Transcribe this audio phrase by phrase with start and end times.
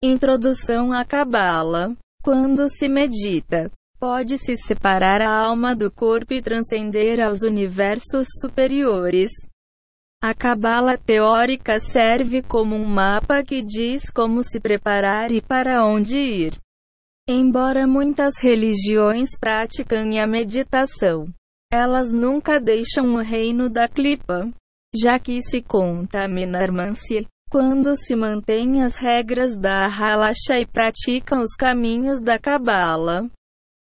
[0.00, 1.92] Introdução à Cabala.
[2.22, 9.32] Quando se medita, pode-se separar a alma do corpo e transcender aos universos superiores.
[10.22, 16.16] A cabala teórica serve como um mapa que diz como se preparar e para onde
[16.16, 16.56] ir.
[17.28, 21.26] Embora muitas religiões praticam a meditação,
[21.72, 24.48] elas nunca deixam o reino da clipa,
[24.94, 32.20] já que se contaminam-se quando se mantém as regras da halacha e praticam os caminhos
[32.20, 33.28] da cabala.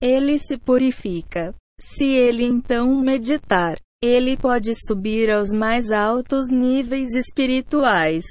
[0.00, 1.54] Ele se purifica.
[1.80, 8.24] Se ele então meditar, ele pode subir aos mais altos níveis espirituais.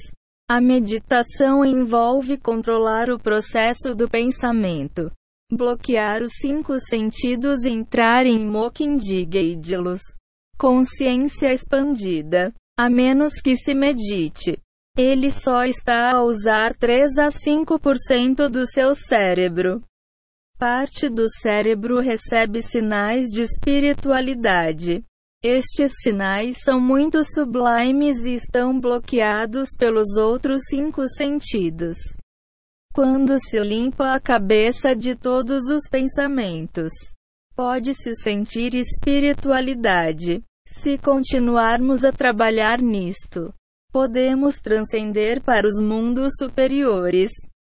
[0.49, 5.11] A meditação envolve controlar o processo do pensamento,
[5.52, 10.02] bloquear os cinco sentidos e entrar em mokindigeidlos.
[10.58, 12.53] Consciência expandida.
[12.77, 14.59] A menos que se medite,
[14.97, 19.81] ele só está a usar 3 a 5% do seu cérebro.
[20.57, 25.03] Parte do cérebro recebe sinais de espiritualidade.
[25.44, 31.97] Estes sinais são muito sublimes e estão bloqueados pelos outros cinco sentidos.
[32.94, 36.91] Quando se limpa a cabeça de todos os pensamentos,
[37.55, 40.41] pode-se sentir espiritualidade.
[40.66, 43.53] Se continuarmos a trabalhar nisto,
[43.94, 47.30] podemos transcender para os mundos superiores.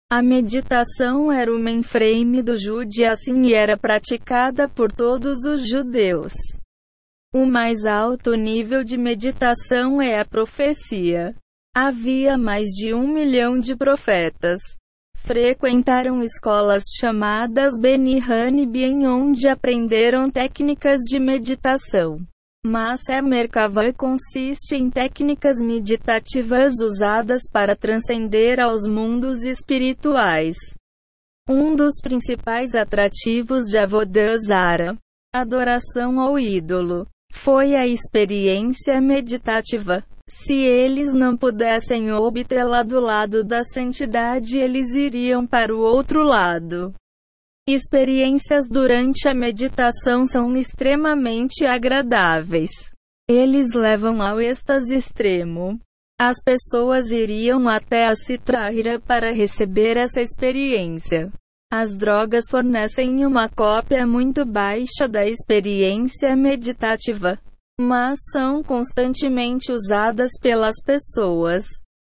[0.09, 6.33] A meditação era o mainframe do judaísmo e era praticada por todos os judeus.
[7.31, 11.35] O mais alto nível de meditação é a profecia.
[11.75, 14.59] Havia mais de um milhão de profetas.
[15.17, 22.25] Frequentaram escolas chamadas Benihanibien onde aprenderam técnicas de meditação.
[22.69, 30.57] Mas a Merkava consiste em técnicas meditativas usadas para transcender aos mundos espirituais.
[31.47, 34.97] Um dos principais atrativos de Avodazara,
[35.33, 40.03] adoração ao ídolo, foi a experiência meditativa.
[40.27, 46.93] Se eles não pudessem obtê-la do lado da santidade, eles iriam para o outro lado.
[47.69, 52.71] Experiências durante a meditação são extremamente agradáveis.
[53.29, 55.77] Eles levam ao êxtase extremo.
[56.17, 61.29] As pessoas iriam até a Citrahira para receber essa experiência.
[61.69, 67.37] As drogas fornecem uma cópia muito baixa da experiência meditativa,
[67.77, 71.65] mas são constantemente usadas pelas pessoas.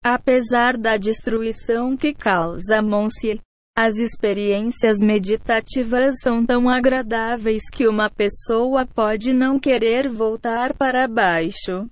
[0.02, 3.38] Apesar da destruição que causa Monsi,
[3.74, 11.88] as experiências meditativas são tão agradáveis que uma pessoa pode não querer voltar para baixo.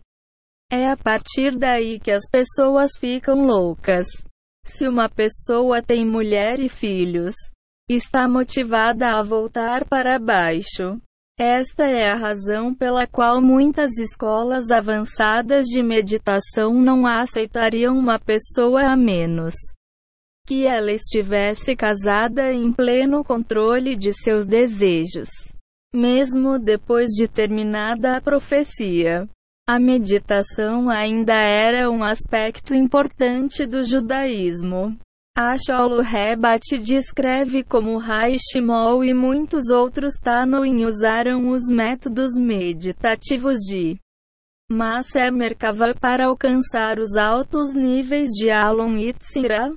[0.71, 4.07] É a partir daí que as pessoas ficam loucas.
[4.65, 7.35] Se uma pessoa tem mulher e filhos,
[7.89, 11.01] está motivada a voltar para baixo.
[11.39, 18.83] Esta é a razão pela qual muitas escolas avançadas de meditação não aceitariam uma pessoa
[18.83, 19.55] a menos
[20.51, 25.29] que ela estivesse casada em pleno controle de seus desejos.
[25.95, 29.29] Mesmo depois de terminada a profecia,
[29.65, 34.99] a meditação ainda era um aspecto importante do judaísmo.
[35.39, 43.97] Asholo Rebat descreve como Rai Shimol e muitos outros Tanoim usaram os métodos meditativos de
[44.69, 49.73] Maser Merkava para alcançar os altos níveis de Alon Itzira.